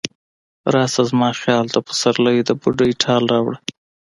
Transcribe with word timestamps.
راشه 0.73 1.03
زما 1.09 1.29
خیال 1.43 1.65
ته، 1.73 1.79
پسرلی 1.87 2.37
د 2.43 2.49
بوډۍ 2.61 2.91
ټال 3.03 3.23
راوړه 3.33 3.57